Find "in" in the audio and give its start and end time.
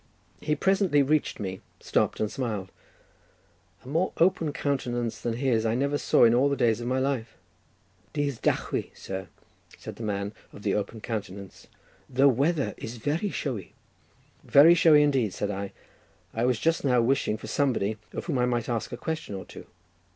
6.23-6.33